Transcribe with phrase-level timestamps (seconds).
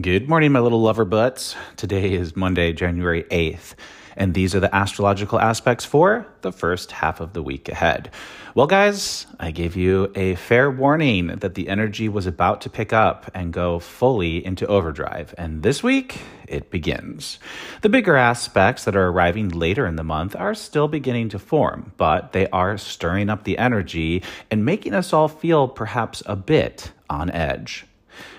[0.00, 1.54] Good morning, my little lover butts.
[1.76, 3.74] Today is Monday, January 8th,
[4.16, 8.10] and these are the astrological aspects for the first half of the week ahead.
[8.56, 12.92] Well, guys, I gave you a fair warning that the energy was about to pick
[12.92, 17.38] up and go fully into overdrive, and this week it begins.
[17.82, 21.92] The bigger aspects that are arriving later in the month are still beginning to form,
[21.98, 26.90] but they are stirring up the energy and making us all feel perhaps a bit
[27.08, 27.86] on edge.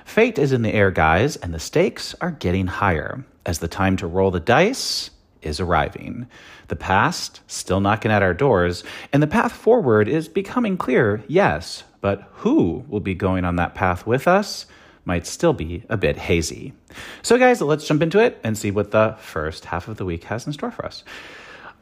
[0.05, 3.97] Fate is in the air, guys, and the stakes are getting higher as the time
[3.97, 5.09] to roll the dice
[5.41, 6.27] is arriving.
[6.67, 11.83] The past still knocking at our doors, and the path forward is becoming clear, yes,
[12.01, 14.65] but who will be going on that path with us
[15.05, 16.73] might still be a bit hazy.
[17.21, 20.23] So, guys, let's jump into it and see what the first half of the week
[20.25, 21.03] has in store for us.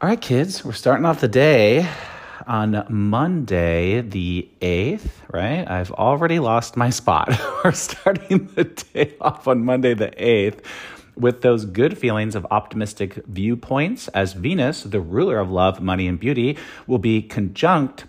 [0.02, 1.88] All right, kids, we're starting off the day
[2.46, 5.68] on Monday, the 8th, right?
[5.68, 7.28] I've already lost my spot.
[7.64, 10.64] We're starting the day off on Monday, the 8th,
[11.16, 16.18] with those good feelings of optimistic viewpoints as Venus, the ruler of love, money, and
[16.18, 18.04] beauty, will be conjunct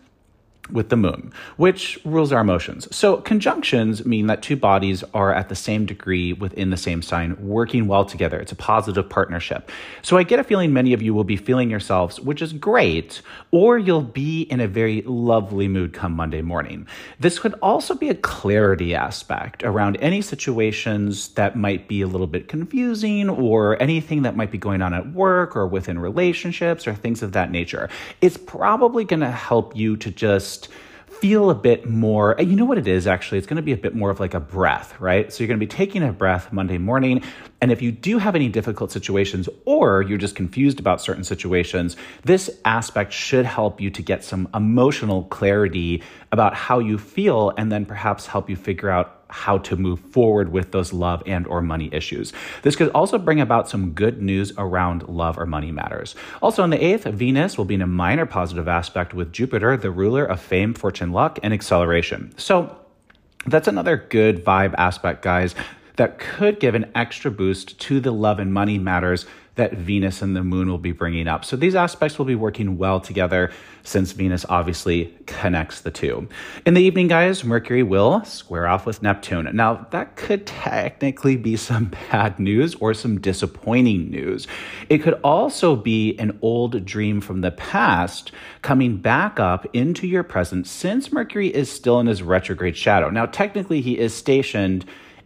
[0.72, 2.88] with the moon, which rules our emotions.
[2.96, 7.36] So, conjunctions mean that two bodies are at the same degree within the same sign,
[7.40, 8.40] working well together.
[8.40, 9.72] It's a positive partnership.
[10.02, 13.22] So, I get a feeling many of you will be feeling yourselves, which is great,
[13.52, 16.88] or you'll be in a very lovely mood come Monday morning.
[17.20, 22.28] This could also be a clarity aspect around any situations that might be a little
[22.28, 26.96] bit confusing or anything that might be going on at work or within relationships or
[26.96, 27.90] things of that nature.
[28.22, 30.70] It's probably going to help you to just just
[31.10, 33.38] feel a bit more, you know what it is actually?
[33.38, 35.32] It's going to be a bit more of like a breath, right?
[35.32, 37.24] So you're going to be taking a breath Monday morning.
[37.62, 41.96] And if you do have any difficult situations or you're just confused about certain situations,
[42.24, 47.72] this aspect should help you to get some emotional clarity about how you feel and
[47.72, 51.62] then perhaps help you figure out how to move forward with those love and or
[51.62, 52.34] money issues.
[52.62, 56.16] This could also bring about some good news around love or money matters.
[56.42, 59.92] Also on the 8th, Venus will be in a minor positive aspect with Jupiter, the
[59.92, 62.34] ruler of fame, fortune, luck, and acceleration.
[62.38, 62.78] So
[63.46, 65.56] that's another good vibe aspect, guys,
[65.98, 70.36] that could give an extra boost to the love and money matters that Venus and
[70.36, 71.46] the moon will be bringing up.
[71.46, 73.52] So these aspects will be working well together
[73.84, 76.28] since Venus obviously connects the two.
[76.66, 79.50] In the evening, guys, Mercury will square off with Neptune.
[79.54, 84.48] Now, that could technically be some bad news or some disappointing news.
[84.90, 90.24] It could also be an old dream from the past coming back up into your
[90.24, 93.10] present since Mercury is still in his retrograde shadow.
[93.10, 94.86] Now, technically, he is stationed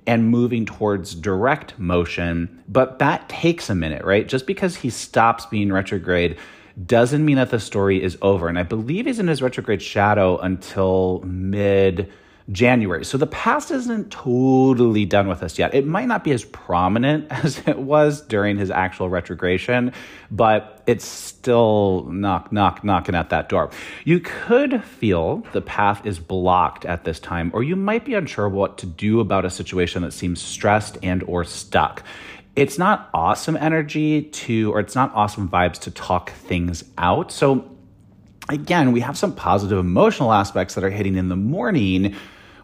[0.09, 2.63] and moving towards direct motion.
[2.67, 4.27] But that takes a minute, right?
[4.27, 6.35] Just because he stops being retrograde
[6.83, 8.47] doesn't mean that the story is over.
[8.47, 12.11] And I believe he's in his retrograde shadow until mid
[12.51, 13.05] January.
[13.05, 15.73] So the past isn't totally done with us yet.
[15.75, 19.93] It might not be as prominent as it was during his actual retrogression,
[20.31, 23.69] but it's still knock, knock, knocking at that door.
[24.03, 28.49] You could feel the path is blocked at this time, or you might be unsure
[28.49, 32.03] what to do about a situation that seems stressed and or stuck
[32.55, 37.69] it's not awesome energy to or it's not awesome vibes to talk things out so
[38.49, 42.15] again we have some positive emotional aspects that are hitting in the morning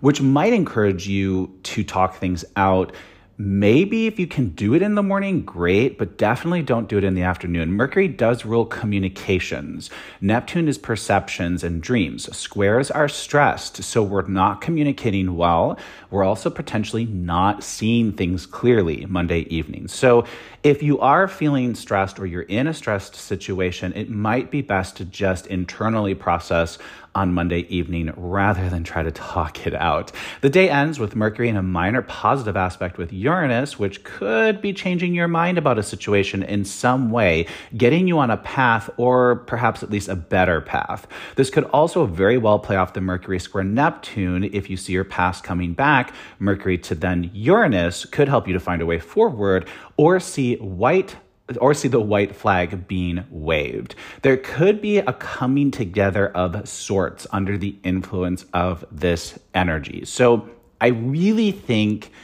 [0.05, 2.91] which might encourage you to talk things out
[3.37, 7.03] Maybe if you can do it in the morning, great, but definitely don't do it
[7.03, 7.73] in the afternoon.
[7.73, 9.89] Mercury does rule communications.
[10.21, 12.33] Neptune is perceptions and dreams.
[12.35, 15.77] Squares are stressed, so we're not communicating well.
[16.11, 19.89] We're also potentially not seeing things clearly Monday evening.
[19.89, 20.23] So
[20.63, 24.95] if you are feeling stressed or you're in a stressed situation, it might be best
[24.95, 26.77] to just internally process
[27.15, 30.11] on Monday evening rather than try to talk it out.
[30.41, 34.73] The day ends with Mercury in a minor positive aspect with Uranus, which could be
[34.73, 39.37] changing your mind about a situation in some way, getting you on a path or
[39.37, 41.07] perhaps at least a better path.
[41.35, 45.05] This could also very well play off the Mercury square Neptune if you see your
[45.05, 46.13] past coming back.
[46.39, 49.67] Mercury to then Uranus could help you to find a way forward
[49.97, 51.15] or see white
[51.59, 53.95] or see the white flag being waved.
[54.23, 60.05] There could be a coming together of sorts under the influence of this energy.
[60.05, 60.49] So
[60.81, 62.11] I really think.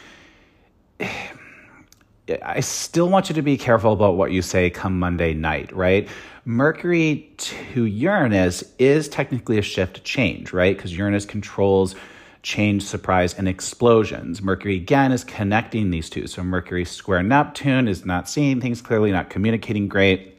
[2.45, 6.07] I still want you to be careful about what you say come Monday night, right?
[6.45, 10.75] Mercury to Uranus is technically a shift change, right?
[10.75, 11.93] Because Uranus controls
[12.43, 14.41] change, surprise, and explosions.
[14.41, 16.27] Mercury again is connecting these two.
[16.27, 20.37] So Mercury square Neptune is not seeing things clearly, not communicating great,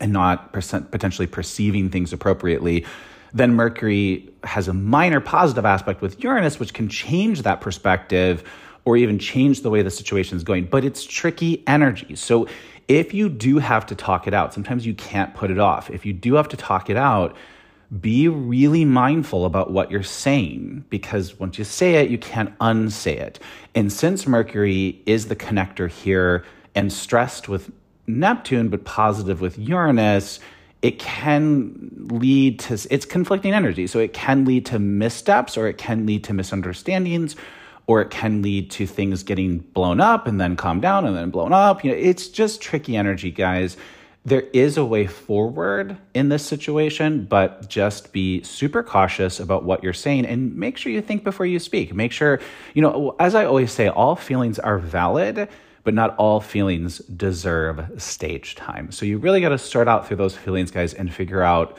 [0.00, 2.84] and not potentially perceiving things appropriately.
[3.32, 8.44] Then Mercury has a minor positive aspect with Uranus, which can change that perspective
[8.84, 10.64] or even change the way the situation is going.
[10.66, 12.16] But it's tricky energy.
[12.16, 12.48] So
[12.88, 15.90] if you do have to talk it out, sometimes you can't put it off.
[15.90, 17.36] If you do have to talk it out,
[17.98, 23.16] be really mindful about what you're saying because once you say it, you can't unsay
[23.16, 23.40] it.
[23.74, 26.44] And since Mercury is the connector here
[26.74, 27.70] and stressed with
[28.06, 30.38] Neptune, but positive with Uranus,
[30.82, 33.86] it can lead to it's conflicting energy.
[33.86, 37.34] So it can lead to missteps or it can lead to misunderstandings
[37.86, 41.30] or it can lead to things getting blown up and then calm down and then
[41.30, 41.84] blown up.
[41.84, 43.76] You know, it's just tricky energy, guys.
[44.24, 49.82] There is a way forward in this situation, but just be super cautious about what
[49.82, 51.94] you're saying and make sure you think before you speak.
[51.94, 52.38] Make sure,
[52.74, 55.48] you know, as I always say, all feelings are valid
[55.82, 58.92] but not all feelings deserve stage time.
[58.92, 61.76] So you really got to start out through those feelings, guys, and figure out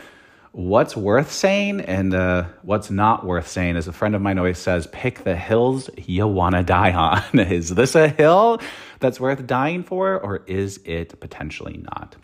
[0.53, 3.77] what's worth saying and uh, what's not worth saying.
[3.77, 7.39] As a friend of mine always says, pick the hills you want to die on.
[7.39, 8.59] is this a hill
[8.99, 12.15] that's worth dying for, or is it potentially not?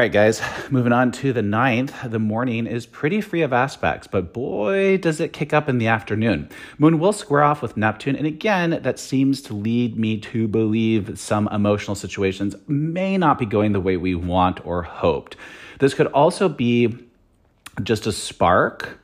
[0.00, 1.94] All right, guys, moving on to the ninth.
[2.06, 5.88] The morning is pretty free of aspects, but boy, does it kick up in the
[5.88, 6.48] afternoon.
[6.78, 11.18] Moon will square off with Neptune, and again, that seems to lead me to believe
[11.18, 15.36] some emotional situations may not be going the way we want or hoped.
[15.80, 16.96] This could also be
[17.82, 19.00] just a spark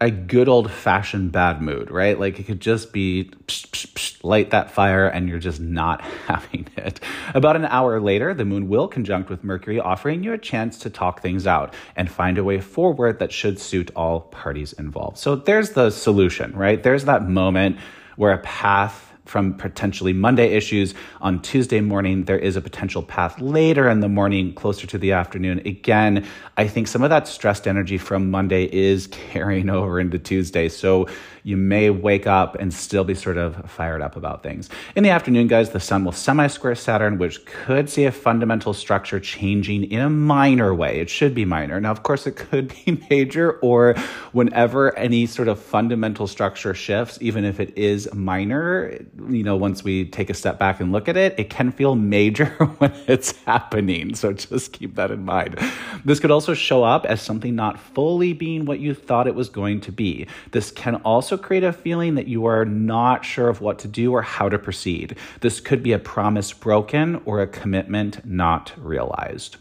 [0.00, 2.18] a good old fashioned bad mood, right?
[2.18, 6.00] Like it could just be psh, psh, psh, light that fire and you're just not
[6.26, 7.00] having it.
[7.32, 10.90] About an hour later, the moon will conjunct with Mercury, offering you a chance to
[10.90, 15.16] talk things out and find a way forward that should suit all parties involved.
[15.16, 16.82] So there's the solution, right?
[16.82, 17.78] There's that moment
[18.16, 22.24] where a path from potentially Monday issues on Tuesday morning.
[22.24, 25.60] There is a potential path later in the morning, closer to the afternoon.
[25.60, 26.26] Again,
[26.56, 30.68] I think some of that stressed energy from Monday is carrying over into Tuesday.
[30.68, 31.08] So
[31.44, 34.70] you may wake up and still be sort of fired up about things.
[34.96, 38.72] In the afternoon, guys, the sun will semi square Saturn, which could see a fundamental
[38.72, 41.00] structure changing in a minor way.
[41.00, 41.80] It should be minor.
[41.80, 43.94] Now, of course, it could be major, or
[44.32, 49.84] whenever any sort of fundamental structure shifts, even if it is minor, you know, once
[49.84, 52.46] we take a step back and look at it, it can feel major
[52.78, 54.14] when it's happening.
[54.14, 55.58] So just keep that in mind.
[56.04, 59.48] This could also show up as something not fully being what you thought it was
[59.48, 60.26] going to be.
[60.50, 64.12] This can also create a feeling that you are not sure of what to do
[64.12, 65.16] or how to proceed.
[65.40, 69.56] This could be a promise broken or a commitment not realized.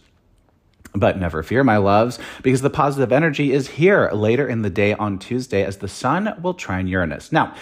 [0.95, 4.93] But never fear, my loves, because the positive energy is here later in the day
[4.93, 7.31] on Tuesday as the sun will trine Uranus.
[7.31, 7.55] Now,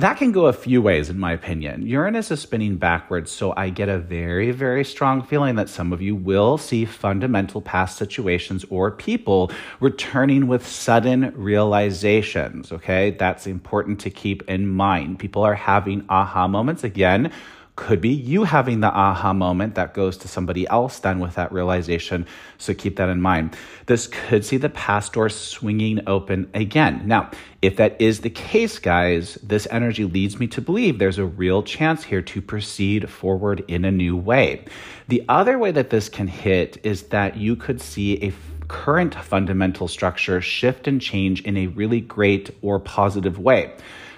[0.00, 1.86] that can go a few ways, in my opinion.
[1.86, 6.00] Uranus is spinning backwards, so I get a very, very strong feeling that some of
[6.00, 9.50] you will see fundamental past situations or people
[9.80, 12.72] returning with sudden realizations.
[12.72, 15.18] Okay, that's important to keep in mind.
[15.18, 17.32] People are having aha moments again
[17.80, 21.50] could be you having the aha moment that goes to somebody else then with that
[21.50, 22.26] realization.
[22.58, 23.56] So keep that in mind.
[23.86, 27.00] This could see the past door swinging open again.
[27.06, 27.30] Now,
[27.62, 31.62] if that is the case, guys, this energy leads me to believe there's a real
[31.62, 34.66] chance here to proceed forward in a new way.
[35.08, 38.34] The other way that this can hit is that you could see a
[38.68, 43.72] current fundamental structure shift and change in a really great or positive way.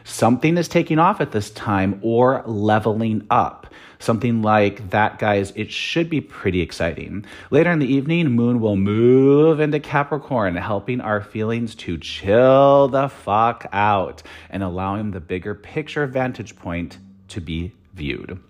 [0.05, 3.67] Something is taking off at this time or leveling up.
[3.99, 7.25] Something like that, guys, it should be pretty exciting.
[7.51, 13.09] Later in the evening, Moon will move into Capricorn, helping our feelings to chill the
[13.09, 18.41] fuck out and allowing the bigger picture vantage point to be viewed.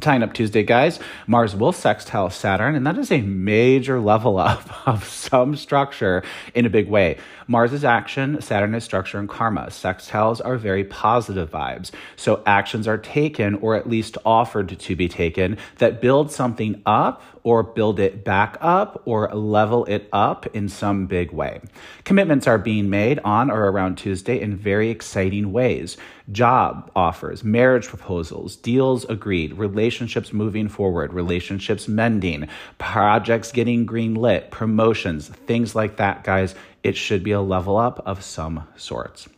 [0.00, 0.98] Tying up Tuesday, guys,
[1.28, 6.66] Mars will sextile Saturn, and that is a major level up of some structure in
[6.66, 7.16] a big way.
[7.46, 9.66] Mars is action, Saturn is structure and karma.
[9.66, 11.92] Sextiles are very positive vibes.
[12.16, 17.22] So actions are taken, or at least offered to be taken, that build something up
[17.44, 21.60] or build it back up or level it up in some big way.
[22.02, 25.96] Commitments are being made on or around Tuesday in very exciting ways.
[26.32, 32.48] Job offers, marriage proposals, deals agreed, relationships moving forward, relationships mending,
[32.78, 36.54] projects getting green lit, promotions, things like that, guys.
[36.82, 39.28] It should be a level up of some sorts.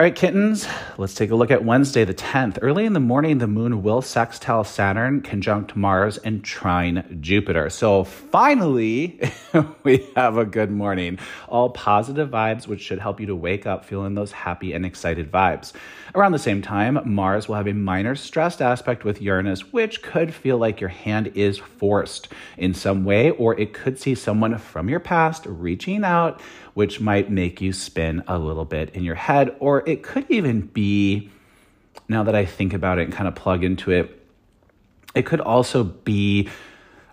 [0.00, 2.60] All right, kittens, let's take a look at Wednesday, the 10th.
[2.62, 7.68] Early in the morning, the moon will sextile Saturn, conjunct Mars, and trine Jupiter.
[7.68, 9.20] So finally,
[9.82, 11.18] we have a good morning.
[11.48, 15.32] All positive vibes, which should help you to wake up feeling those happy and excited
[15.32, 15.72] vibes.
[16.14, 20.32] Around the same time, Mars will have a minor stressed aspect with Uranus, which could
[20.32, 24.88] feel like your hand is forced in some way, or it could see someone from
[24.88, 26.40] your past reaching out
[26.78, 30.60] which might make you spin a little bit in your head, or it could even
[30.60, 31.30] be
[32.08, 34.14] now that I think about it and kind of plug into it,
[35.14, 36.48] it could also be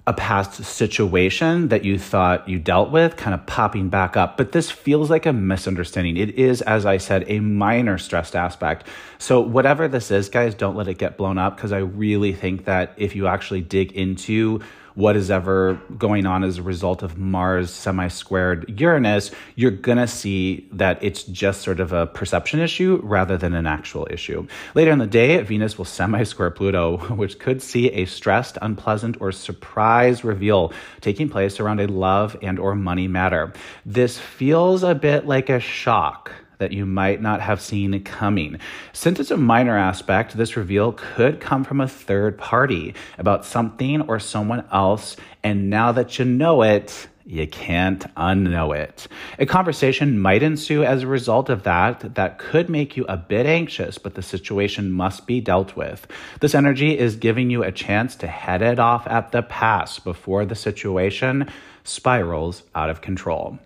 [0.07, 4.37] a past situation that you thought you dealt with kind of popping back up.
[4.37, 6.15] But this feels like a misunderstanding.
[6.17, 8.87] It is, as I said, a minor stressed aspect.
[9.17, 12.65] So, whatever this is, guys, don't let it get blown up because I really think
[12.65, 14.59] that if you actually dig into
[14.95, 19.97] what is ever going on as a result of Mars semi squared Uranus, you're going
[19.97, 24.47] to see that it's just sort of a perception issue rather than an actual issue.
[24.73, 29.17] Later in the day, Venus will semi square Pluto, which could see a stressed, unpleasant,
[29.19, 33.53] or surprise reveal taking place around a love and or money matter.
[33.85, 38.59] This feels a bit like a shock that you might not have seen coming.
[38.93, 44.01] Since it's a minor aspect, this reveal could come from a third party about something
[44.01, 49.07] or someone else, and now that you know it, you can't unknow it.
[49.39, 53.47] A conversation might ensue as a result of that that could make you a bit
[53.47, 56.05] anxious, but the situation must be dealt with.
[56.39, 60.45] This energy is giving you a chance to head it off at the pass before
[60.45, 61.49] the situation
[61.83, 63.57] spirals out of control.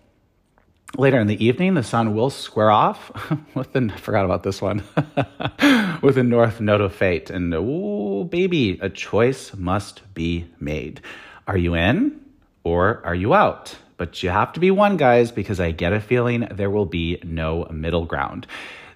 [0.98, 3.12] Later in the evening, the sun will square off
[3.55, 4.84] with the, forgot about this one,
[6.01, 7.29] with the north node of fate.
[7.29, 11.01] And oh, baby, a choice must be made.
[11.48, 12.19] Are you in
[12.63, 13.75] or are you out?
[13.98, 17.19] But you have to be one, guys, because I get a feeling there will be
[17.24, 18.48] no middle ground.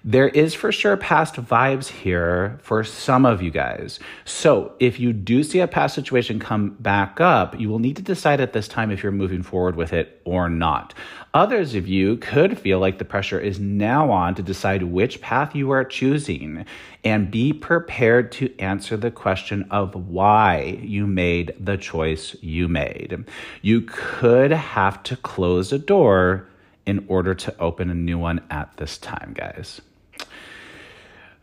[0.06, 3.98] There is for sure past vibes here for some of you guys.
[4.26, 8.02] So if you do see a past situation come back up, you will need to
[8.02, 10.92] decide at this time if you're moving forward with it or not.
[11.32, 15.54] Others of you could feel like the pressure is now on to decide which path
[15.54, 16.66] you are choosing
[17.02, 23.24] and be prepared to answer the question of why you made the choice you made.
[23.62, 26.46] You could have to close a door
[26.84, 29.80] in order to open a new one at this time, guys.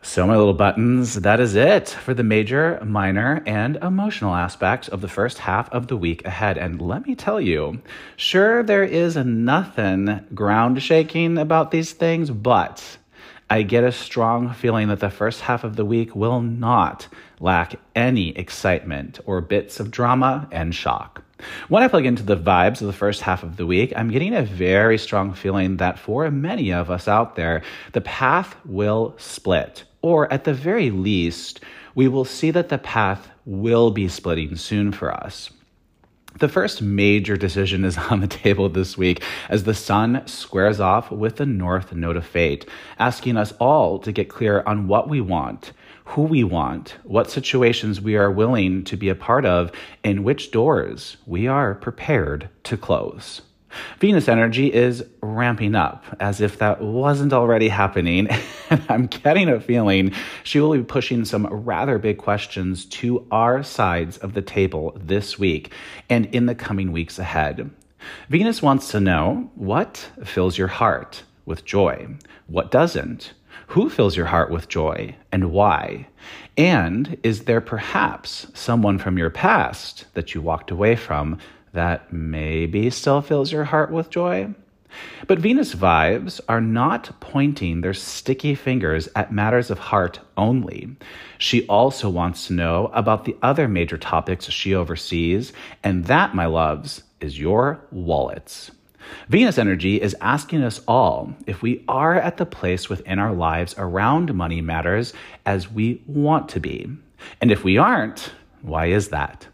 [0.04, 5.00] So, my little buttons, that is it for the major, minor, and emotional aspects of
[5.00, 6.58] the first half of the week ahead.
[6.58, 7.80] And let me tell you,
[8.16, 12.98] sure, there is nothing ground shaking about these things, but
[13.48, 17.06] I get a strong feeling that the first half of the week will not
[17.38, 21.22] lack any excitement or bits of drama and shock.
[21.68, 24.34] When I plug into the vibes of the first half of the week, I'm getting
[24.34, 29.84] a very strong feeling that for many of us out there, the path will split
[30.02, 31.60] or at the very least,
[31.94, 35.50] we will see that the path will be splitting soon for us.
[36.38, 41.10] The first major decision is on the table this week as the sun squares off
[41.10, 42.66] with the north node of fate,
[42.98, 45.72] asking us all to get clear on what we want,
[46.04, 49.70] who we want, what situations we are willing to be a part of,
[50.02, 53.42] and which doors we are prepared to close.
[53.98, 58.28] Venus energy is ramping up as if that wasn't already happening.
[58.70, 60.14] And I'm getting a feeling
[60.44, 65.38] she will be pushing some rather big questions to our sides of the table this
[65.38, 65.70] week
[66.08, 67.70] and in the coming weeks ahead.
[68.30, 72.08] Venus wants to know what fills your heart with joy,
[72.46, 73.34] what doesn't,
[73.68, 76.06] who fills your heart with joy, and why.
[76.56, 81.38] And is there perhaps someone from your past that you walked away from
[81.72, 84.54] that maybe still fills your heart with joy.
[85.26, 90.96] But Venus vibes are not pointing their sticky fingers at matters of heart only.
[91.38, 95.52] She also wants to know about the other major topics she oversees,
[95.82, 98.70] and that, my loves, is your wallets.
[99.28, 103.74] Venus energy is asking us all if we are at the place within our lives
[103.78, 105.12] around money matters
[105.44, 106.88] as we want to be.
[107.40, 109.46] And if we aren't, why is that?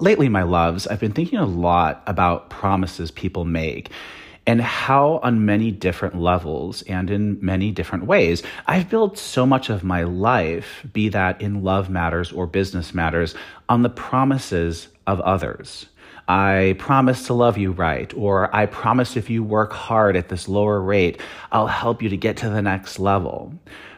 [0.00, 3.90] Lately, my loves, I've been thinking a lot about promises people make
[4.46, 9.68] and how, on many different levels and in many different ways, I've built so much
[9.68, 13.34] of my life, be that in love matters or business matters,
[13.68, 15.84] on the promises of others.
[16.26, 20.48] I promise to love you right, or I promise if you work hard at this
[20.48, 21.20] lower rate,
[21.52, 23.52] I'll help you to get to the next level.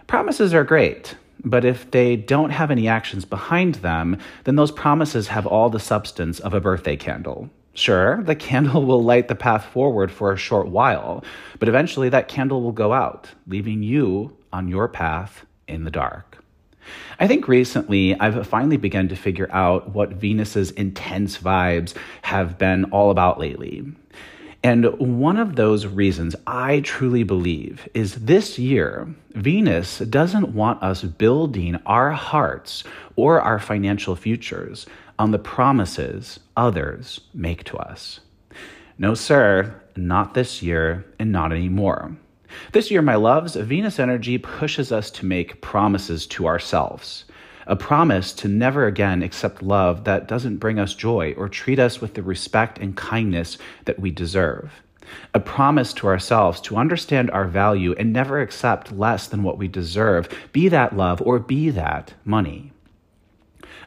[0.08, 1.14] Promises are great.
[1.44, 5.80] But if they don't have any actions behind them, then those promises have all the
[5.80, 7.50] substance of a birthday candle.
[7.74, 11.24] Sure, the candle will light the path forward for a short while,
[11.58, 16.38] but eventually that candle will go out, leaving you on your path in the dark.
[17.18, 22.86] I think recently I've finally begun to figure out what Venus's intense vibes have been
[22.86, 23.84] all about lately.
[24.64, 31.02] And one of those reasons I truly believe is this year, Venus doesn't want us
[31.02, 32.84] building our hearts
[33.16, 34.86] or our financial futures
[35.18, 38.20] on the promises others make to us.
[38.98, 42.16] No, sir, not this year and not anymore.
[42.72, 47.24] This year, my loves, Venus energy pushes us to make promises to ourselves.
[47.66, 52.00] A promise to never again accept love that doesn't bring us joy or treat us
[52.00, 54.82] with the respect and kindness that we deserve.
[55.34, 59.68] A promise to ourselves to understand our value and never accept less than what we
[59.68, 62.72] deserve, be that love or be that money.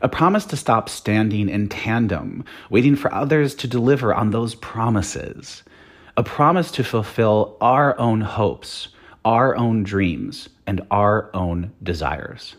[0.02, 5.64] A promise to stop standing in tandem, waiting for others to deliver on those promises.
[6.16, 8.90] A promise to fulfill our own hopes,
[9.24, 12.56] our own dreams, and our own desires.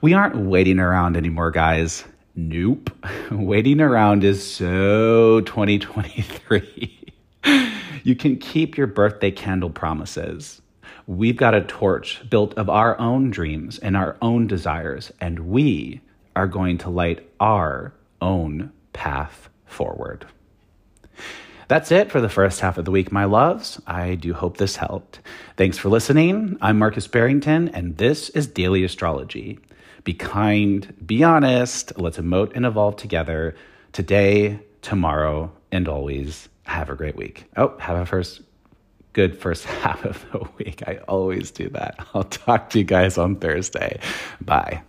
[0.00, 2.04] We aren't waiting around anymore, guys.
[2.36, 2.90] Nope.
[3.30, 7.12] Waiting around is so 2023.
[8.04, 10.62] you can keep your birthday candle promises.
[11.06, 16.00] We've got a torch built of our own dreams and our own desires, and we
[16.36, 20.26] are going to light our own path forward.
[21.70, 23.80] That's it for the first half of the week, my loves.
[23.86, 25.20] I do hope this helped.
[25.56, 26.58] Thanks for listening.
[26.60, 29.60] I'm Marcus Barrington, and this is Daily Astrology.
[30.02, 33.54] Be kind, be honest, let's emote and evolve together
[33.92, 36.48] today, tomorrow, and always.
[36.64, 37.44] Have a great week.
[37.56, 38.42] Oh, have a first
[39.12, 40.82] good first half of the week.
[40.88, 42.04] I always do that.
[42.14, 44.00] I'll talk to you guys on Thursday.
[44.40, 44.82] Bye.